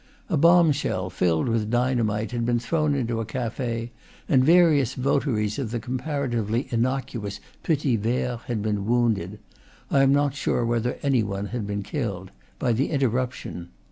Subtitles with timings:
[0.29, 3.91] A bombshell filled with dynamite had been thrown into a cafe,
[4.27, 9.37] and various votaries of the comparatively innocuous petit verre had been wounded
[9.91, 13.69] (I am not sure whether any one had been killed) by the irruption.